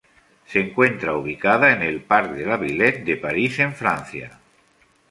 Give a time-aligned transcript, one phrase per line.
[0.47, 4.39] Se encuentra ubicada en el Parc de la Villette de París en Francia.